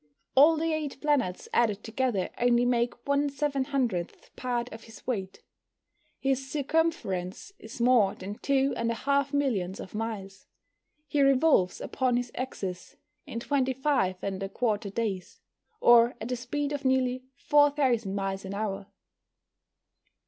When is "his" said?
4.85-5.05, 6.17-6.49, 12.17-12.31